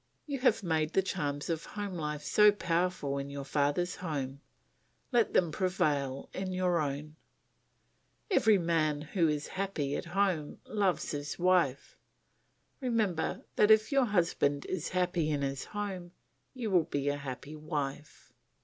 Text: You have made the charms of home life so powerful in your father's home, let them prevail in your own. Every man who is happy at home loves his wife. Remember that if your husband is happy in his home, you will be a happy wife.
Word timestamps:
You 0.25 0.39
have 0.39 0.63
made 0.63 0.93
the 0.93 1.03
charms 1.03 1.47
of 1.47 1.63
home 1.77 1.93
life 1.93 2.23
so 2.23 2.51
powerful 2.51 3.19
in 3.19 3.29
your 3.29 3.43
father's 3.43 3.97
home, 3.97 4.41
let 5.11 5.33
them 5.33 5.51
prevail 5.51 6.27
in 6.33 6.51
your 6.51 6.79
own. 6.81 7.17
Every 8.31 8.57
man 8.57 9.01
who 9.01 9.27
is 9.27 9.49
happy 9.49 9.95
at 9.95 10.05
home 10.17 10.57
loves 10.65 11.11
his 11.11 11.37
wife. 11.37 11.99
Remember 12.79 13.43
that 13.57 13.69
if 13.69 13.91
your 13.91 14.05
husband 14.05 14.65
is 14.65 14.89
happy 14.89 15.29
in 15.29 15.43
his 15.43 15.65
home, 15.65 16.13
you 16.55 16.71
will 16.71 16.85
be 16.85 17.07
a 17.09 17.17
happy 17.17 17.55
wife. 17.55 18.33